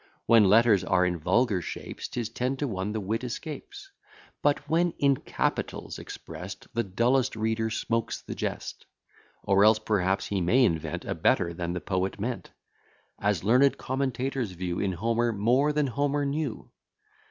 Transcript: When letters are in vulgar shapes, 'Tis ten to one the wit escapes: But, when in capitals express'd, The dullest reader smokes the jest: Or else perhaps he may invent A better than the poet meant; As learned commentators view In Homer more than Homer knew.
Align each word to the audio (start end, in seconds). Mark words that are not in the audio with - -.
When 0.25 0.45
letters 0.49 0.83
are 0.83 1.05
in 1.05 1.19
vulgar 1.19 1.61
shapes, 1.61 2.07
'Tis 2.07 2.27
ten 2.29 2.57
to 2.57 2.67
one 2.67 2.91
the 2.91 2.99
wit 2.99 3.23
escapes: 3.23 3.91
But, 4.41 4.67
when 4.67 4.93
in 4.97 5.15
capitals 5.17 5.99
express'd, 5.99 6.65
The 6.73 6.81
dullest 6.83 7.35
reader 7.35 7.69
smokes 7.69 8.19
the 8.19 8.33
jest: 8.33 8.87
Or 9.43 9.63
else 9.63 9.77
perhaps 9.77 10.25
he 10.25 10.41
may 10.41 10.65
invent 10.65 11.05
A 11.05 11.13
better 11.13 11.53
than 11.53 11.73
the 11.73 11.81
poet 11.81 12.19
meant; 12.19 12.49
As 13.19 13.43
learned 13.43 13.77
commentators 13.77 14.53
view 14.53 14.79
In 14.79 14.93
Homer 14.93 15.31
more 15.31 15.71
than 15.71 15.85
Homer 15.85 16.25
knew. 16.25 16.71